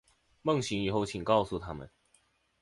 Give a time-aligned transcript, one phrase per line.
[0.41, 1.87] 梦醒以后请告诉他们